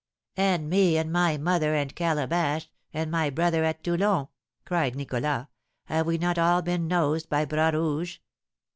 "And 0.37 0.67
me, 0.67 0.97
and 0.97 1.11
my 1.11 1.37
mother, 1.37 1.75
and 1.75 1.93
Calabash, 1.95 2.71
and 2.91 3.11
my 3.11 3.29
brother 3.29 3.63
at 3.63 3.83
Toulon," 3.83 4.29
cried 4.65 4.95
Nicholas; 4.95 5.45
"have 5.85 6.07
we 6.07 6.17
not 6.17 6.39
all 6.39 6.63
been 6.63 6.87
nosed 6.87 7.29
by 7.29 7.45
Bras 7.45 7.75
Rouge? 7.75 8.17